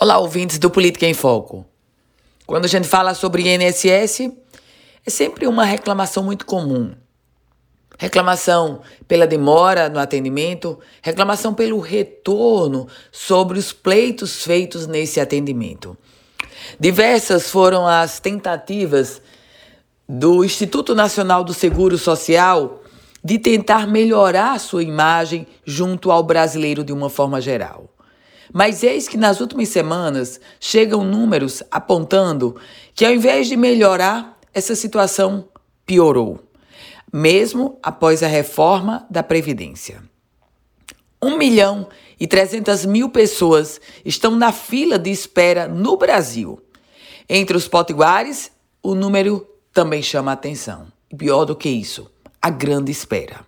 Olá, 0.00 0.16
ouvintes 0.18 0.60
do 0.60 0.70
Política 0.70 1.06
em 1.06 1.12
Foco. 1.12 1.66
Quando 2.46 2.66
a 2.66 2.68
gente 2.68 2.86
fala 2.86 3.14
sobre 3.14 3.52
INSS, 3.52 4.30
é 5.04 5.10
sempre 5.10 5.44
uma 5.44 5.64
reclamação 5.64 6.22
muito 6.22 6.46
comum. 6.46 6.92
Reclamação 7.98 8.80
pela 9.08 9.26
demora 9.26 9.88
no 9.88 9.98
atendimento, 9.98 10.78
reclamação 11.02 11.52
pelo 11.52 11.80
retorno 11.80 12.86
sobre 13.10 13.58
os 13.58 13.72
pleitos 13.72 14.44
feitos 14.44 14.86
nesse 14.86 15.18
atendimento. 15.18 15.98
Diversas 16.78 17.50
foram 17.50 17.84
as 17.84 18.20
tentativas 18.20 19.20
do 20.08 20.44
Instituto 20.44 20.94
Nacional 20.94 21.42
do 21.42 21.52
Seguro 21.52 21.98
Social 21.98 22.84
de 23.24 23.36
tentar 23.36 23.88
melhorar 23.88 24.60
sua 24.60 24.84
imagem 24.84 25.44
junto 25.64 26.12
ao 26.12 26.22
brasileiro 26.22 26.84
de 26.84 26.92
uma 26.92 27.10
forma 27.10 27.40
geral. 27.40 27.90
Mas 28.52 28.82
eis 28.82 29.08
que 29.08 29.16
nas 29.16 29.40
últimas 29.40 29.68
semanas 29.68 30.40
chegam 30.58 31.04
números 31.04 31.62
apontando 31.70 32.56
que, 32.94 33.04
ao 33.04 33.12
invés 33.12 33.46
de 33.46 33.56
melhorar, 33.56 34.38
essa 34.52 34.74
situação 34.74 35.48
piorou, 35.84 36.40
mesmo 37.12 37.78
após 37.82 38.22
a 38.22 38.26
reforma 38.26 39.06
da 39.10 39.22
Previdência. 39.22 40.02
1 41.22 41.36
milhão 41.36 41.88
e 42.18 42.26
300 42.26 42.86
mil 42.86 43.10
pessoas 43.10 43.80
estão 44.04 44.36
na 44.36 44.52
fila 44.52 44.98
de 44.98 45.10
espera 45.10 45.66
no 45.66 45.96
Brasil. 45.96 46.60
Entre 47.28 47.56
os 47.56 47.68
potiguares, 47.68 48.50
o 48.82 48.94
número 48.94 49.46
também 49.72 50.02
chama 50.02 50.32
atenção. 50.32 50.86
E 51.10 51.16
pior 51.16 51.44
do 51.44 51.56
que 51.56 51.68
isso, 51.68 52.10
a 52.40 52.50
grande 52.50 52.90
espera. 52.90 53.40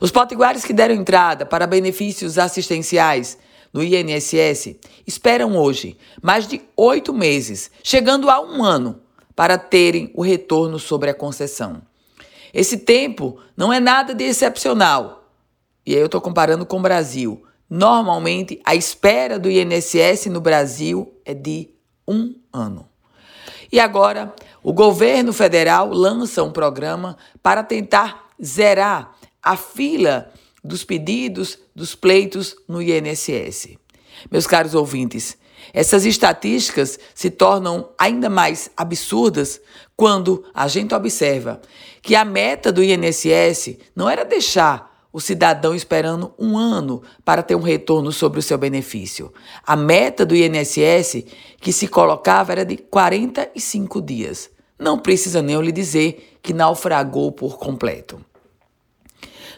Os 0.00 0.10
potiguares 0.10 0.64
que 0.64 0.72
deram 0.72 0.94
entrada 0.94 1.44
para 1.44 1.66
benefícios 1.66 2.38
assistenciais 2.38 3.38
no 3.72 3.82
INSS 3.82 4.76
esperam 5.06 5.56
hoje 5.56 5.96
mais 6.22 6.46
de 6.46 6.60
oito 6.76 7.12
meses, 7.12 7.70
chegando 7.82 8.30
a 8.30 8.40
um 8.40 8.64
ano, 8.64 9.00
para 9.34 9.56
terem 9.56 10.10
o 10.14 10.22
retorno 10.22 10.78
sobre 10.78 11.10
a 11.10 11.14
concessão. 11.14 11.82
Esse 12.52 12.78
tempo 12.78 13.38
não 13.56 13.72
é 13.72 13.78
nada 13.78 14.14
de 14.14 14.24
excepcional. 14.24 15.30
E 15.86 15.94
aí 15.94 16.00
eu 16.00 16.06
estou 16.06 16.20
comparando 16.20 16.66
com 16.66 16.78
o 16.78 16.82
Brasil. 16.82 17.42
Normalmente, 17.70 18.60
a 18.64 18.74
espera 18.74 19.38
do 19.38 19.50
INSS 19.50 20.26
no 20.26 20.40
Brasil 20.40 21.14
é 21.24 21.34
de 21.34 21.70
um 22.06 22.34
ano. 22.52 22.88
E 23.70 23.78
agora, 23.78 24.34
o 24.62 24.72
governo 24.72 25.32
federal 25.32 25.90
lança 25.90 26.42
um 26.42 26.50
programa 26.50 27.16
para 27.42 27.62
tentar 27.62 28.28
zerar 28.42 29.14
a 29.42 29.56
fila 29.56 30.32
dos 30.62 30.84
pedidos, 30.84 31.58
dos 31.74 31.94
pleitos 31.94 32.56
no 32.66 32.82
INSS. 32.82 33.76
Meus 34.30 34.46
caros 34.46 34.74
ouvintes, 34.74 35.36
essas 35.72 36.04
estatísticas 36.04 36.98
se 37.14 37.30
tornam 37.30 37.90
ainda 37.98 38.28
mais 38.28 38.70
absurdas 38.76 39.60
quando 39.96 40.44
a 40.54 40.68
gente 40.68 40.94
observa 40.94 41.60
que 42.02 42.14
a 42.14 42.24
meta 42.24 42.72
do 42.72 42.82
INSS 42.82 43.76
não 43.94 44.08
era 44.08 44.24
deixar 44.24 44.88
o 45.12 45.20
cidadão 45.20 45.74
esperando 45.74 46.32
um 46.38 46.56
ano 46.56 47.02
para 47.24 47.42
ter 47.42 47.54
um 47.54 47.62
retorno 47.62 48.12
sobre 48.12 48.38
o 48.38 48.42
seu 48.42 48.58
benefício. 48.58 49.32
A 49.66 49.74
meta 49.74 50.24
do 50.24 50.36
INSS 50.36 51.24
que 51.60 51.72
se 51.72 51.88
colocava 51.88 52.52
era 52.52 52.64
de 52.64 52.76
45 52.76 54.02
dias. 54.02 54.50
Não 54.78 54.98
precisa 54.98 55.42
nem 55.42 55.54
eu 55.56 55.62
lhe 55.62 55.72
dizer 55.72 56.38
que 56.42 56.52
naufragou 56.52 57.32
por 57.32 57.58
completo. 57.58 58.24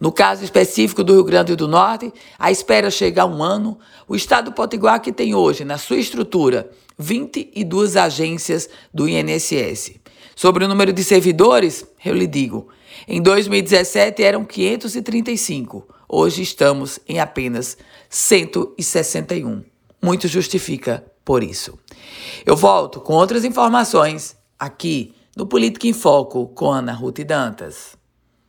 No 0.00 0.12
caso 0.12 0.44
específico 0.44 1.02
do 1.02 1.14
Rio 1.14 1.24
Grande 1.24 1.56
do 1.56 1.66
Norte, 1.66 2.12
a 2.38 2.50
espera 2.50 2.90
chega 2.90 3.22
a 3.22 3.26
um 3.26 3.42
ano. 3.42 3.78
O 4.06 4.14
estado 4.14 4.46
do 4.46 4.54
Potiguar, 4.54 5.00
que 5.00 5.12
tem 5.12 5.34
hoje 5.34 5.64
na 5.64 5.78
sua 5.78 5.96
estrutura 5.96 6.70
22 6.98 7.96
agências 7.96 8.68
do 8.92 9.08
INSS. 9.08 9.94
Sobre 10.34 10.64
o 10.64 10.68
número 10.68 10.92
de 10.92 11.02
servidores, 11.02 11.86
eu 12.04 12.14
lhe 12.14 12.26
digo, 12.26 12.68
em 13.08 13.22
2017 13.22 14.22
eram 14.22 14.44
535, 14.44 15.86
hoje 16.08 16.42
estamos 16.42 16.98
em 17.08 17.18
apenas 17.18 17.76
161. 18.10 19.64
Muito 20.02 20.28
justifica 20.28 21.04
por 21.24 21.42
isso. 21.42 21.78
Eu 22.44 22.54
volto 22.54 23.00
com 23.00 23.14
outras 23.14 23.44
informações 23.44 24.36
aqui 24.58 25.14
no 25.36 25.46
Política 25.46 25.86
em 25.86 25.92
Foco 25.92 26.48
com 26.48 26.70
Ana 26.70 26.92
Ruth 26.92 27.20
Dantas. 27.20 27.96